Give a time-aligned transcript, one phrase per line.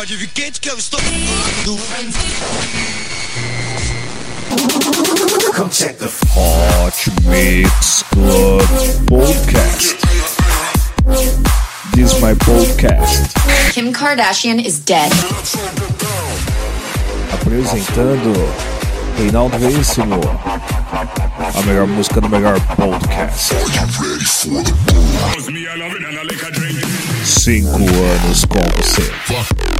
[0.00, 0.98] Pode vir quente que eu estou.
[6.34, 8.62] Hot Mix Club
[9.06, 9.98] Podcast.
[11.94, 13.34] This is my podcast.
[13.74, 15.12] Kim Kardashian is dead.
[17.34, 18.32] Apresentando
[19.18, 20.18] Reinaldo Veríssimo.
[21.54, 23.54] A melhor música do melhor podcast.
[27.22, 29.79] Cinco anos com você.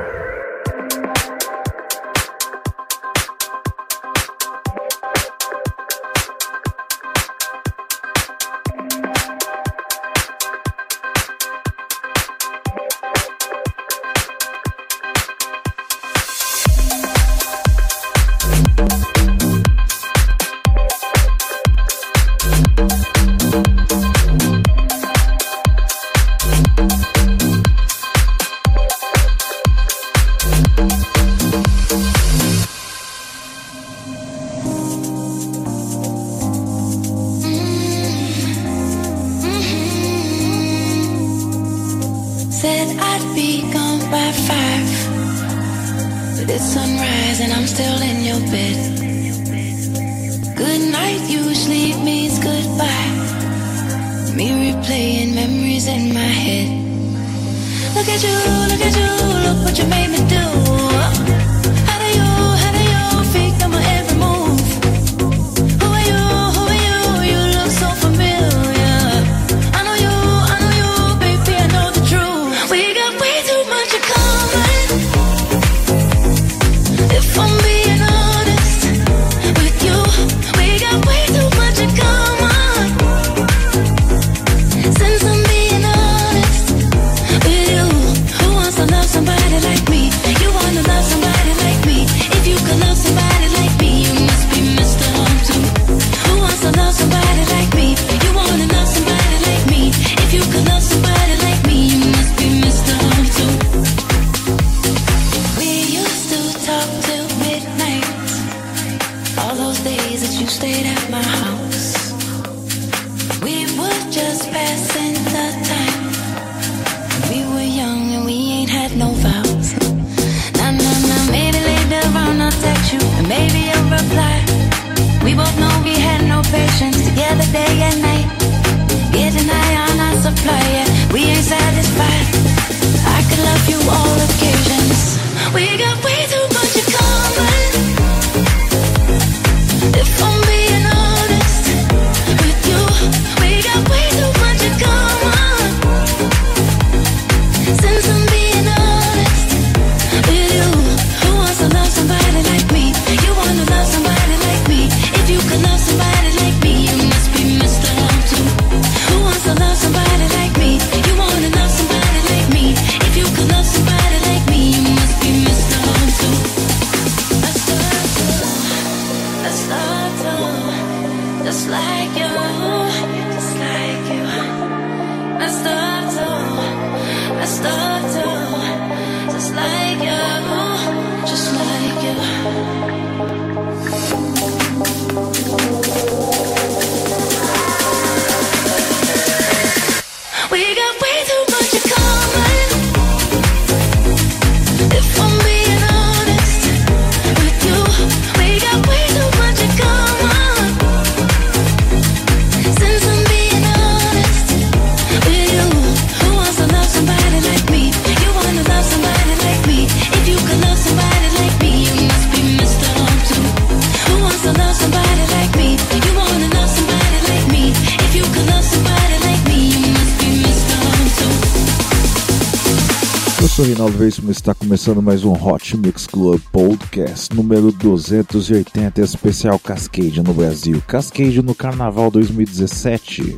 [224.01, 230.81] Basement está começando mais um Hot Mix Club Podcast número 280, especial Cascade no Brasil,
[230.87, 233.37] Cascade no Carnaval 2017.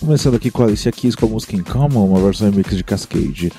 [0.00, 2.82] Começando aqui com a Alicia Keys com a música In Common, uma versão remix de
[2.82, 3.52] Cascade.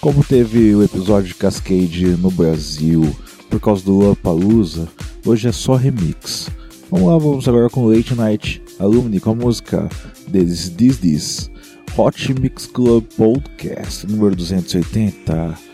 [0.00, 3.02] Como teve o episódio de Cascade no Brasil
[3.50, 4.86] por causa do Lollapalooza,
[5.26, 6.48] hoje é só remix.
[6.92, 9.88] Vamos lá, vamos agora com Late Night Alumni com a música
[10.30, 11.50] This This This.
[11.96, 15.67] Hot Mix Club Podcast número 280.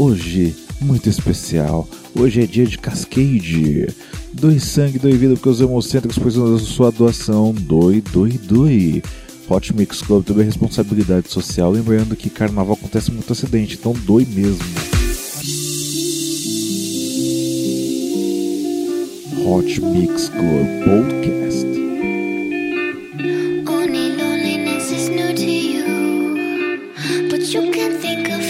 [0.00, 1.86] Hoje, muito especial.
[2.18, 3.86] Hoje é dia de Cascade.
[4.32, 7.52] Doe sangue, doe vida, porque os hemocêntricos precisam da sua doação.
[7.52, 9.02] Doe, doe, doe.
[9.46, 11.70] Hot Mix Club também é responsabilidade social.
[11.70, 14.64] Lembrando que carnaval acontece muito acidente, então doe mesmo.
[19.44, 21.66] Hot Mix Club Podcast.
[23.68, 28.49] Only loneliness is new to you, but you can think of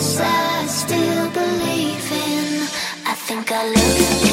[0.00, 2.62] I still believe in.
[3.04, 4.27] I think I live.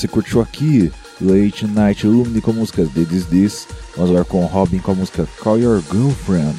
[0.00, 0.90] Você curtiu aqui
[1.20, 4.94] Late Night Lumni com a música The This This, vamos agora com Robin com a
[4.94, 6.56] música Call Your Girlfriend,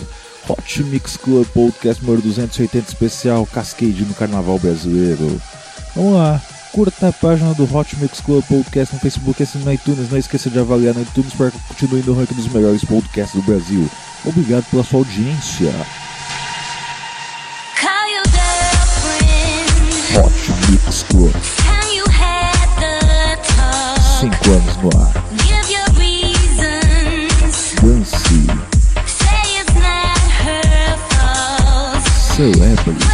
[0.47, 5.41] Hot Mix Club Podcast número 280 especial Cascade no Carnaval Brasileiro.
[5.95, 6.39] Vamos lá,
[6.71, 10.47] curta a página do Hot Mix Club Podcast no Facebook e no iTunes, não esqueça
[10.47, 13.89] de avaliar no iTunes para continuar continue no ranking dos melhores podcasts do Brasil.
[14.23, 15.73] Obrigado pela sua audiência.
[20.13, 21.60] Hot Mix Club.
[24.21, 25.13] Cinco anos no ar.
[27.81, 28.21] Dance.
[32.35, 33.10] Celebre.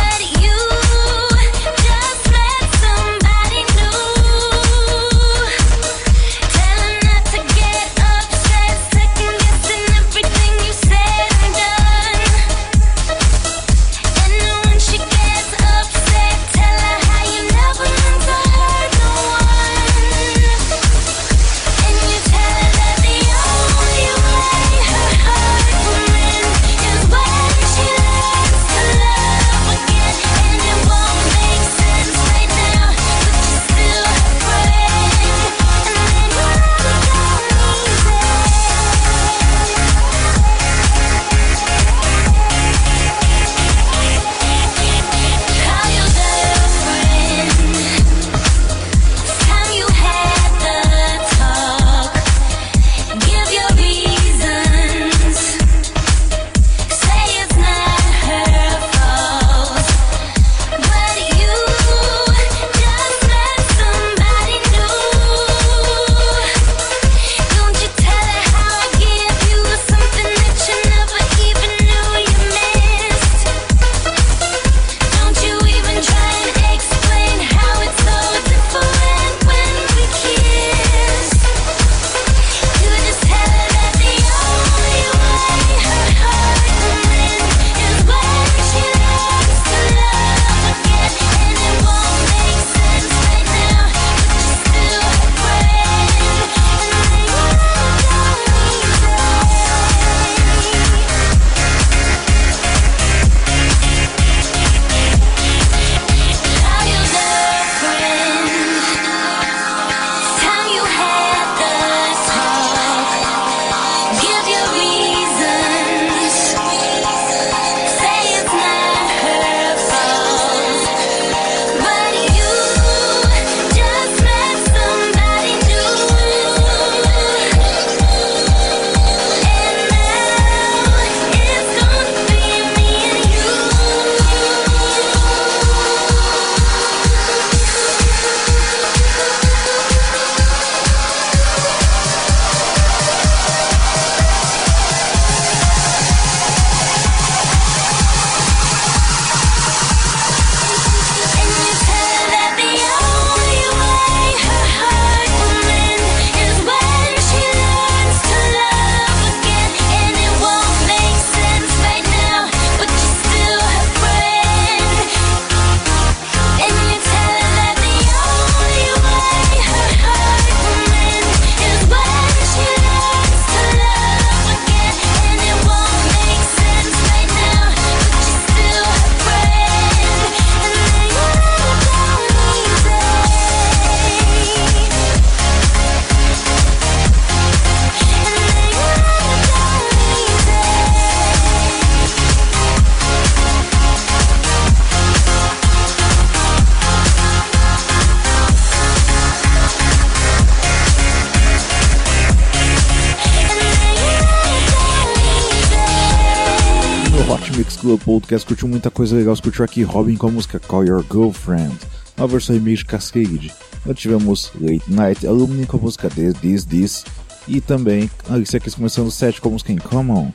[208.27, 209.36] Club Podcast curtiu muita coisa legal.
[209.36, 211.74] Você curtiu aqui Robin com a música Call Your Girlfriend,
[212.17, 213.53] uma versão remix de Cascade.
[213.86, 217.05] Nós tivemos Late Night Alumni com a música This, This, This.
[217.48, 220.34] E também Alicia Keys começando o set com a música In Common.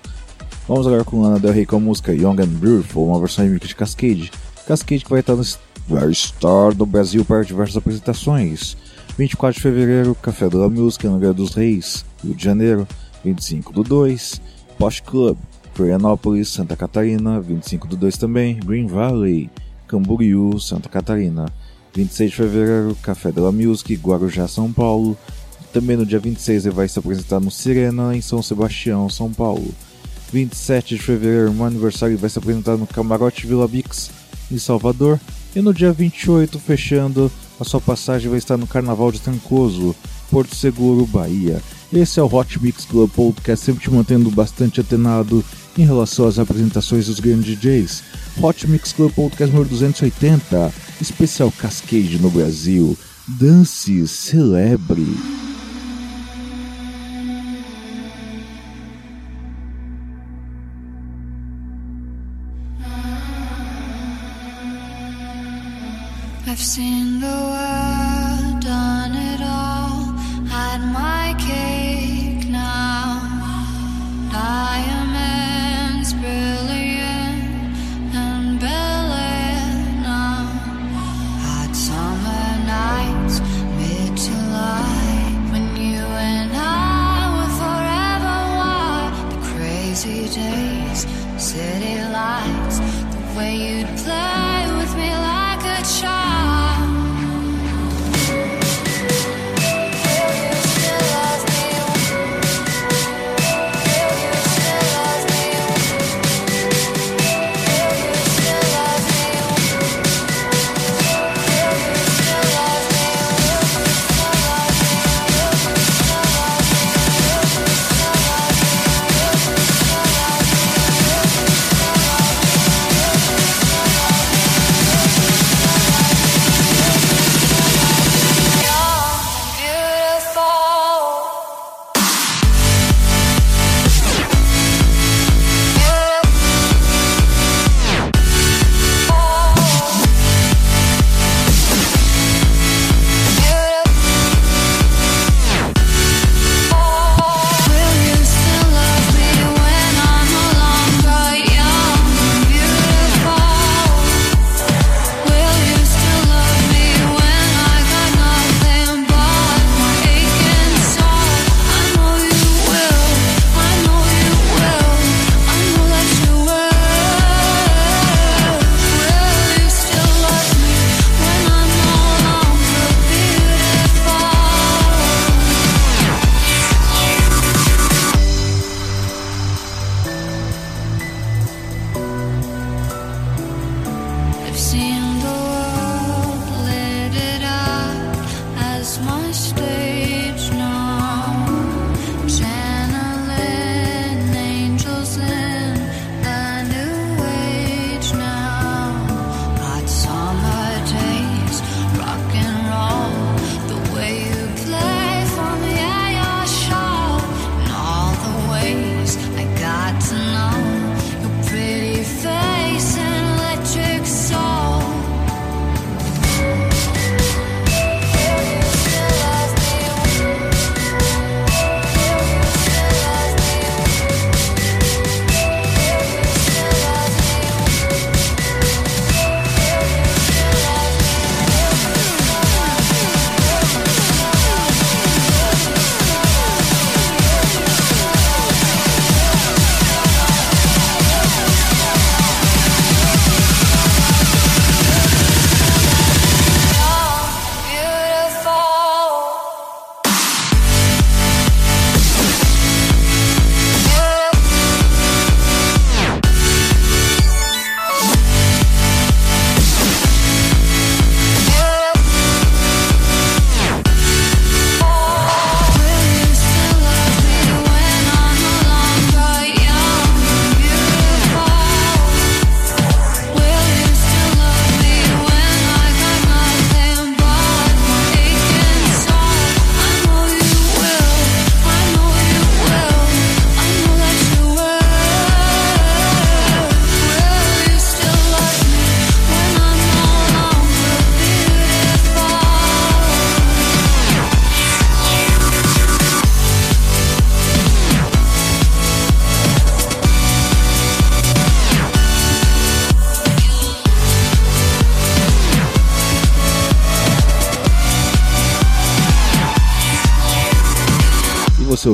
[0.66, 3.68] Vamos agora com Lana Del Rey com a música Young and Beautiful, uma versão remix
[3.68, 4.32] de Cascade.
[4.66, 5.44] Cascade que vai estar no
[5.86, 8.74] vai estar no Brasil para diversas apresentações.
[9.18, 12.88] 24 de fevereiro, Café da Música Rio dos Reis, Rio de Janeiro.
[13.22, 14.40] 25 do 2,
[14.78, 15.36] Posh Club,
[15.74, 17.40] Florianópolis, Santa Catarina.
[17.40, 19.50] 25 do 2 também, Green Valley,
[19.88, 21.46] Camboriú, Santa Catarina.
[21.94, 25.16] 26 de fevereiro, Café da Music, Guarujá, São Paulo.
[25.72, 29.74] Também no dia 26 ele vai se apresentar no Sirena, em São Sebastião, São Paulo.
[30.32, 34.10] 27 de fevereiro, meu aniversário, vai se apresentar no Camarote Vila Bix,
[34.50, 35.20] em Salvador.
[35.54, 39.94] E no dia 28, fechando, a sua passagem vai estar no Carnaval de Trancoso,
[40.30, 41.60] Porto Seguro, Bahia.
[41.92, 45.44] Esse é o Hot Mix Club Podcast, sempre te mantendo bastante atenado
[45.78, 48.02] em relação às apresentações dos grandes DJs.
[48.40, 52.96] Hot Mix Club Podcast número 280, especial Cascade no Brasil.
[53.28, 55.16] Dance, celebre.
[66.44, 67.81] I've seen the world,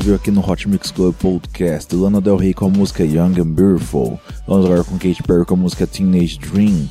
[0.08, 3.52] ouviu aqui no Hot Mix Club Podcast, Lana Del Rey com a música Young and
[3.52, 6.88] Beautiful, Lana Del com Katy Perry com a música Teenage Dream.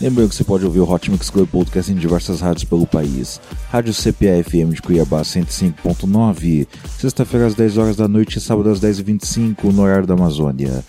[0.00, 3.38] Lembrando que você pode ouvir o Hot Mix Club Podcast em diversas rádios pelo país.
[3.70, 6.66] Rádio CPA FM de Cuiabá 105.9,
[6.98, 10.82] sexta-feira às 10 horas da noite e sábado às 10h25 no horário da Amazônia.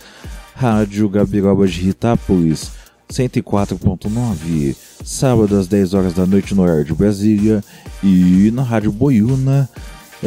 [0.56, 2.72] Rádio Gabiroba de Ritápolis
[3.12, 7.62] 104.9, sábado às 10 horas da noite no horário de Brasília.
[8.02, 9.70] E na Rádio Boiúna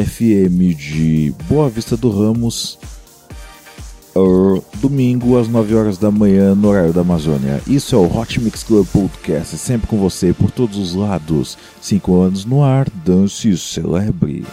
[0.04, 2.78] FM de Boa Vista do Ramos,
[4.14, 7.60] uh, domingo às 9 horas da manhã no horário da Amazônia.
[7.66, 11.58] Isso é o Hot Mix Club Podcast, sempre com você por todos os lados.
[11.80, 14.44] 5 anos no ar, dance e celebre.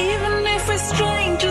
[0.00, 1.49] Even if we're strangers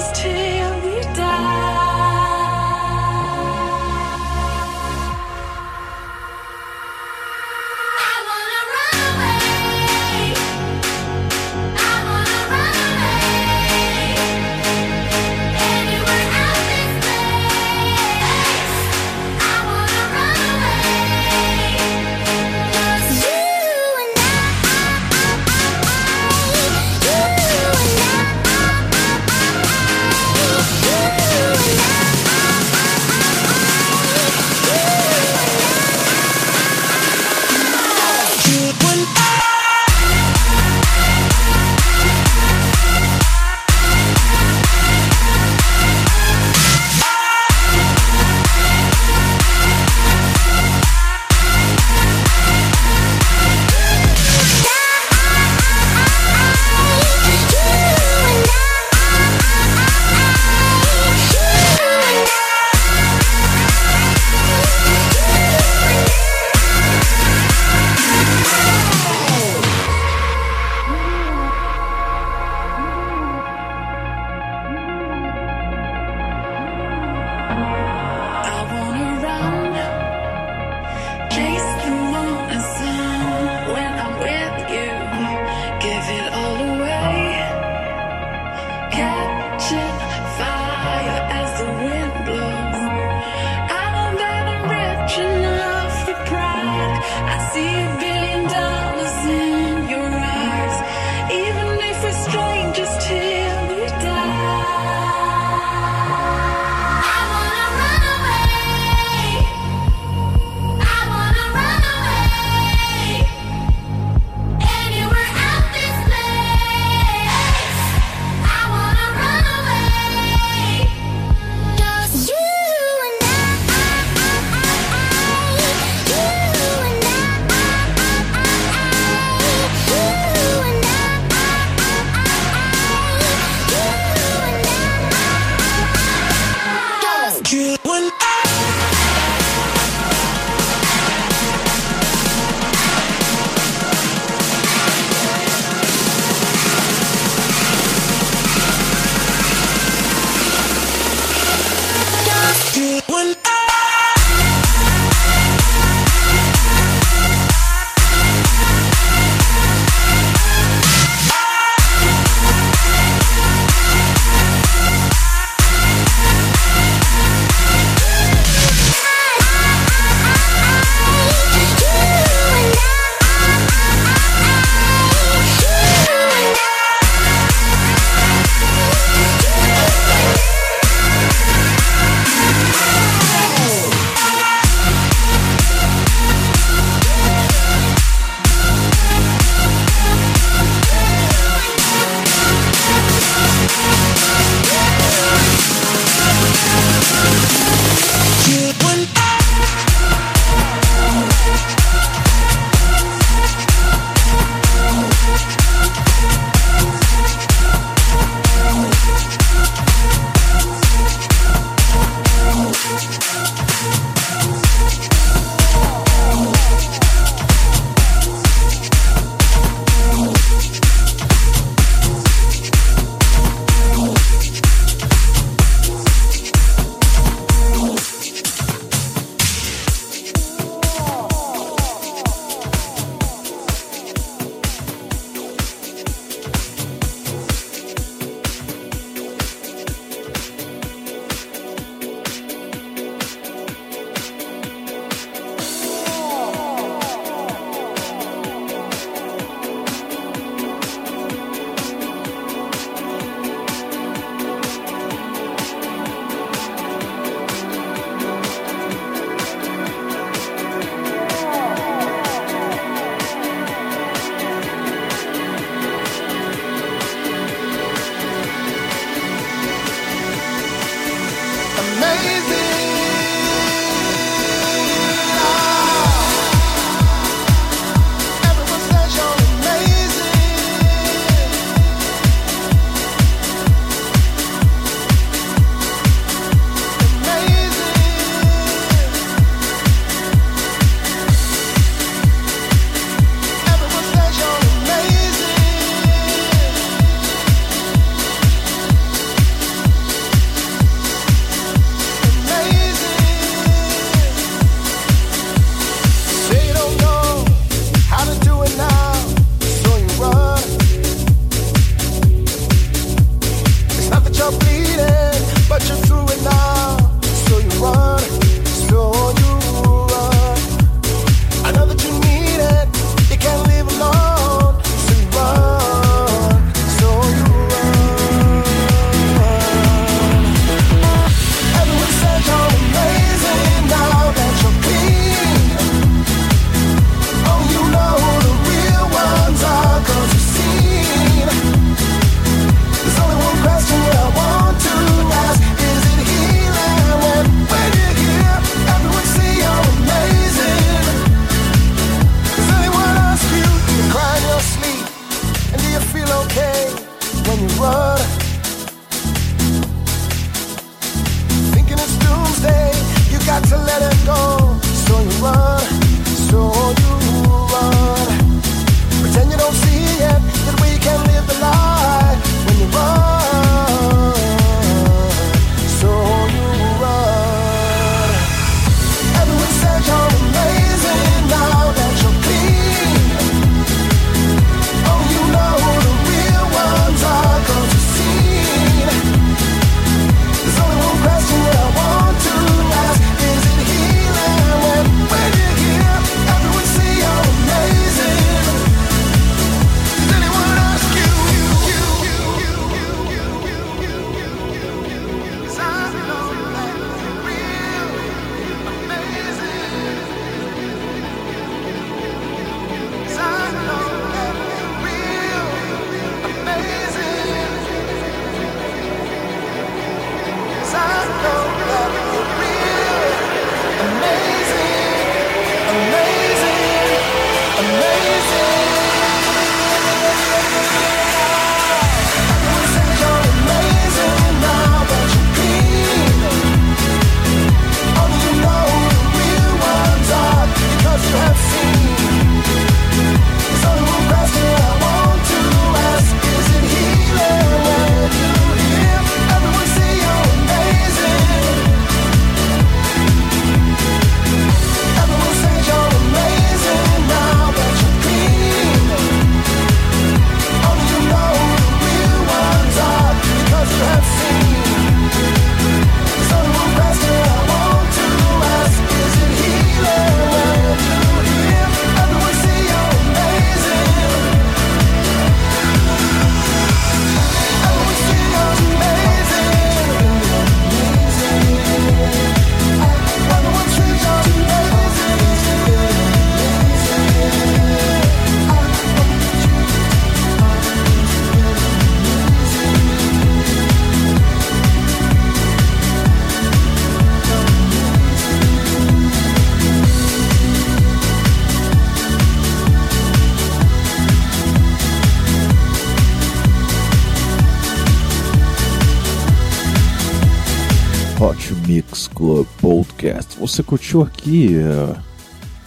[513.70, 515.16] Você curtiu aqui uh,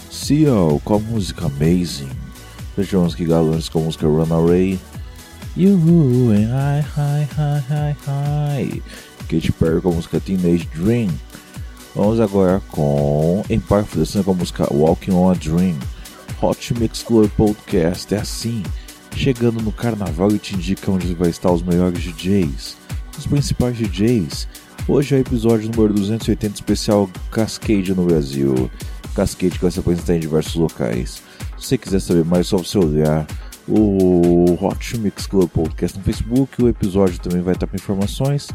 [0.09, 2.09] Seal com a música Amazing,
[2.77, 4.79] Petronsky Galões com a música Runaway,
[5.57, 8.83] You and I, hi, hi, hi, hi,
[9.29, 11.11] Katy Perry com a música Teenage Dream.
[11.93, 15.77] Vamos agora com Empire Fluorescente com a música Walking on a Dream.
[16.41, 18.63] Hot Mix Club Podcast é assim,
[19.17, 22.77] chegando no carnaval e te indica onde vai estar os melhores DJs,
[23.19, 24.47] os principais DJs.
[24.89, 28.69] Hoje é o episódio número 280 especial Cascade no Brasil.
[29.15, 31.23] Cascade que vai se apresentar em diversos locais.
[31.57, 33.25] Se você quiser saber mais, é só você olhar
[33.69, 36.61] o Hot Mix Club Podcast no Facebook.
[36.61, 38.49] O episódio também vai estar com informações.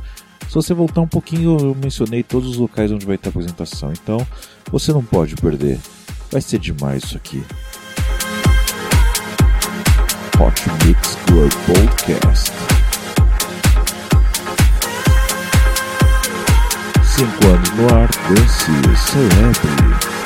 [0.49, 3.93] Se você voltar um pouquinho, eu mencionei todos os locais onde vai ter apresentação.
[3.93, 4.25] Então,
[4.69, 5.79] você não pode perder.
[6.29, 7.41] Vai ser demais isso aqui.
[10.39, 12.76] Hot Mix Club Podcast.
[17.17, 18.71] Cinco anos no ar, dance,
[19.09, 20.16] celebre.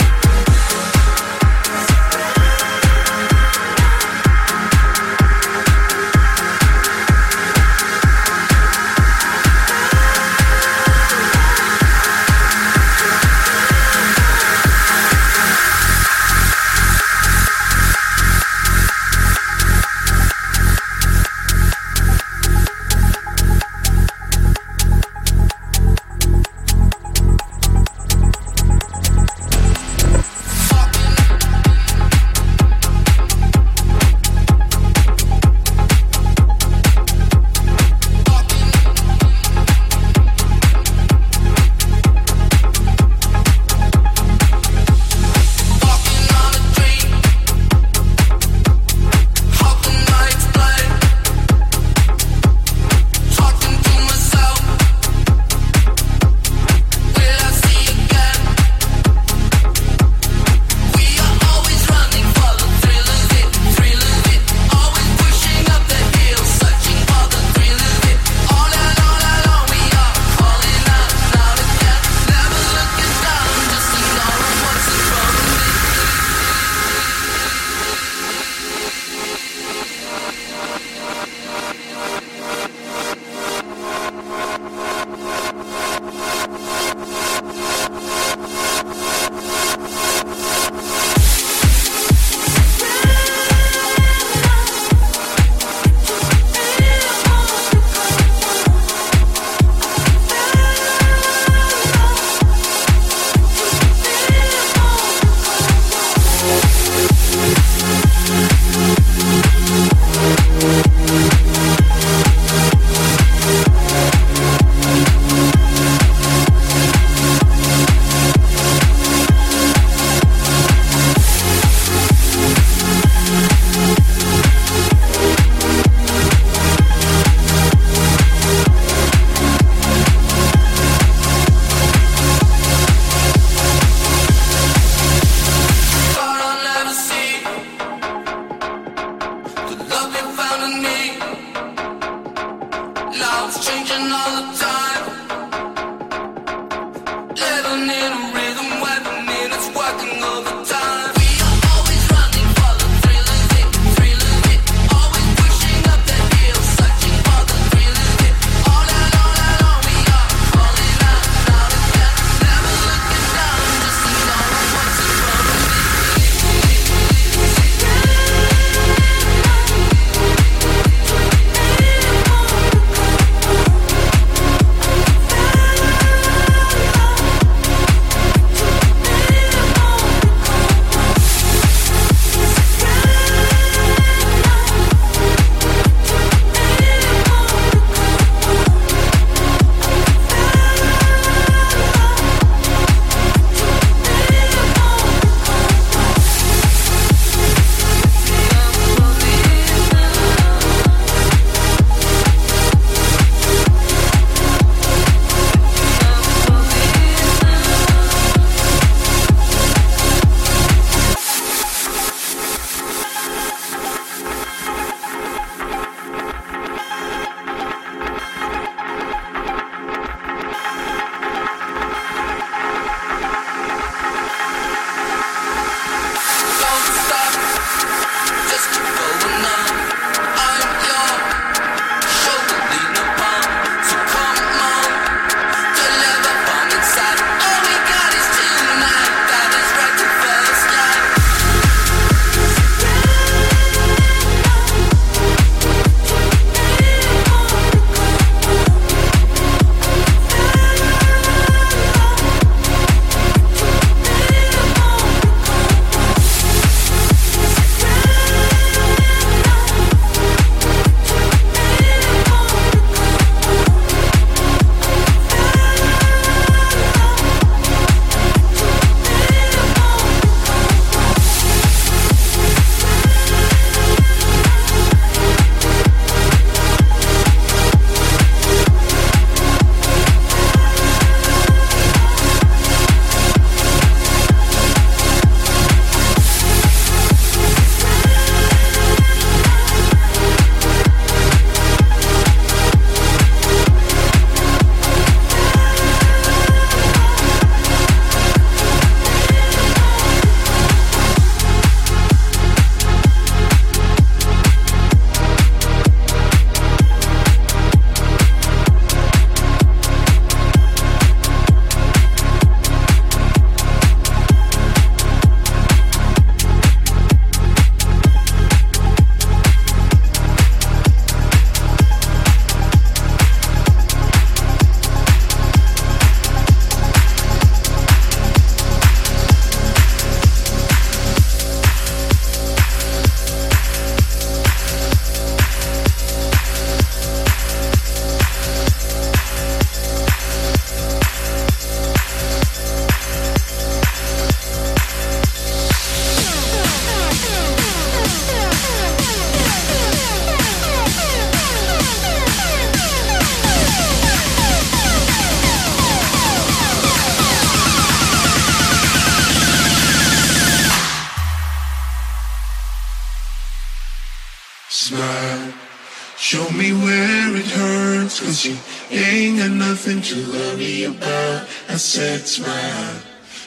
[366.17, 368.55] Show me where it hurts, cause you
[368.91, 371.47] ain't got nothing to worry about.
[371.67, 372.95] I said smile,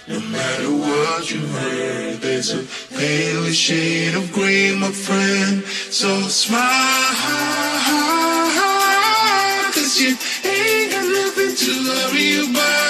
[0.08, 5.62] no matter what you heard, there's a pale shade of gray, my friend.
[5.64, 6.60] So smile,
[9.72, 12.83] cause you ain't got nothing to worry about,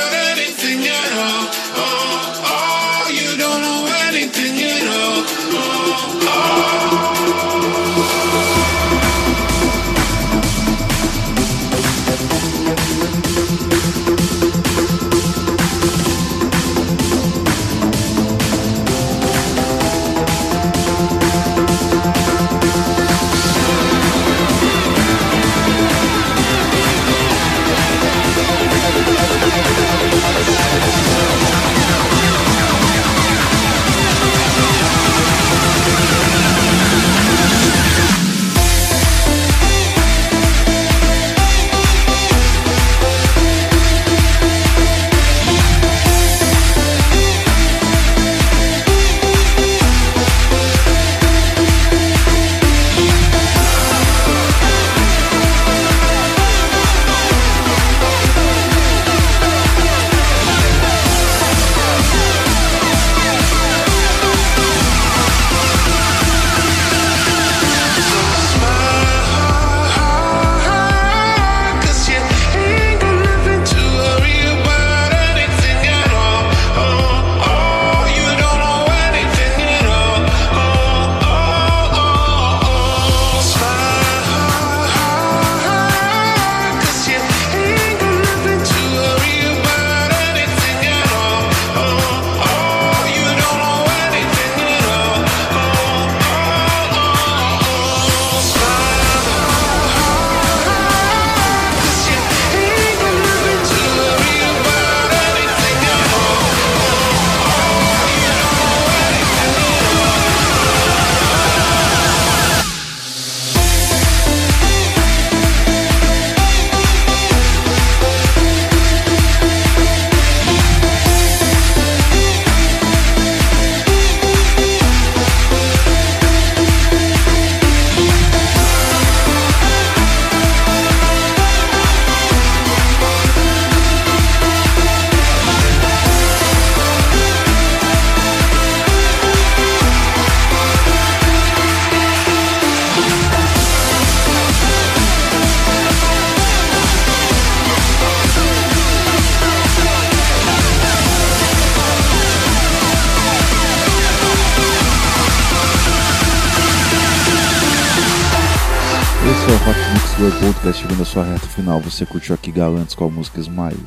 [161.64, 161.80] final.
[161.80, 163.86] Você curtiu aqui Galantes com a música Smile.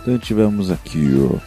[0.00, 1.40] Então tivemos aqui o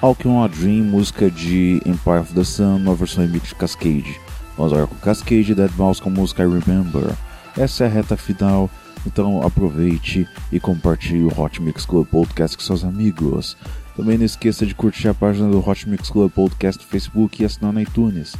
[0.00, 4.20] Alcon a Dream, música de Empire of the Sun, uma versão remix de Cascade.
[4.56, 7.12] Vamos agora com Cascade Dead Mouse com a música I Remember.
[7.56, 8.70] Essa é a reta final,
[9.04, 13.56] então aproveite e compartilhe o Hot Mix Club Podcast com seus amigos.
[13.96, 17.44] Também não esqueça de curtir a página do Hot Mix Club Podcast no Facebook e
[17.44, 18.36] assinar no iTunes.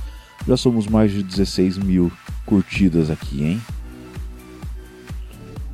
[0.46, 2.12] Já somos mais de 16 mil
[2.46, 3.62] curtidas aqui, hein?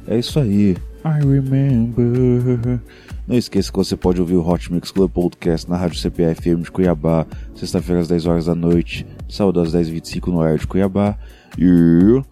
[0.06, 0.76] É isso aí.
[1.04, 2.80] I remember.
[3.28, 6.70] Não esqueça que você pode ouvir o Hot Mix Club Podcast na Rádio CPFM de
[6.70, 11.18] Cuiabá, sexta-feira às 10 horas da noite, sábado às 10h25 no horário de Cuiabá.
[11.58, 12.22] E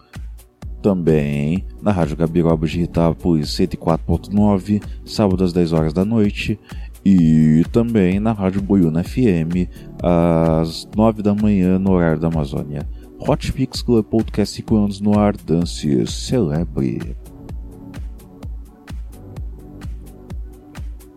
[0.80, 6.58] também na Rádio Gabiroba de Itápolis 104.9, sábado às 10 horas da noite.
[7.04, 9.68] E também na Rádio Boiúna FM
[10.02, 12.88] às 9 da manhã no horário da Amazônia.
[13.18, 17.16] Hot Mix Club Podcast 5 anos no ar, dance celebre.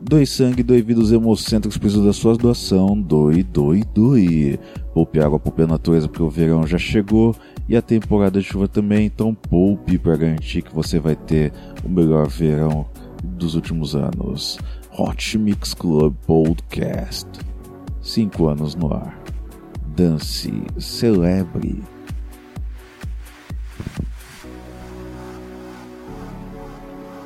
[0.07, 3.01] Doe sangue, doe vida, os hemocêntricos precisam da sua doação.
[3.01, 4.59] Doe, doe, doe.
[4.93, 7.35] Poupe água, poupe a natureza, porque o verão já chegou
[7.67, 9.07] e a temporada de chuva também.
[9.07, 11.51] Então poupe para garantir que você vai ter
[11.83, 12.85] o melhor verão
[13.23, 14.59] dos últimos anos.
[14.95, 17.27] Hot Mix Club Podcast.
[17.99, 19.19] Cinco anos no ar.
[19.95, 21.81] Dance, celebre.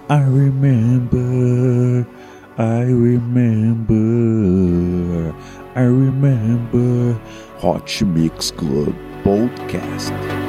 [0.10, 2.08] I remember,
[2.60, 3.96] I remember,
[5.76, 7.18] I remember
[7.60, 8.94] Hot Mix Club
[9.24, 10.49] Podcast.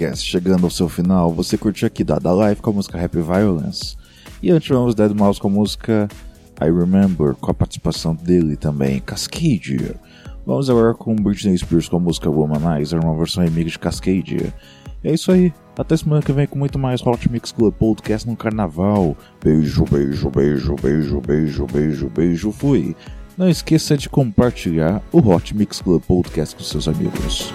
[0.00, 3.96] podcast chegando ao seu final, você curtiu aqui Dada Life com a música Happy Violence.
[4.42, 6.08] E antes vamos Dead Mouse com a música
[6.58, 9.96] I Remember, com a participação dele também, Cascadia.
[10.46, 14.54] Vamos agora com Britney Spears com a música Womanizer, uma versão remix de Cascadia.
[15.04, 18.26] E é isso aí, até semana que vem com muito mais Hot Mix Club Podcast
[18.26, 19.14] no Carnaval.
[19.44, 22.96] Beijo, beijo, beijo, beijo, beijo, beijo, beijo, fui!
[23.36, 27.52] Não esqueça de compartilhar o Hot Mix Club Podcast com seus amigos.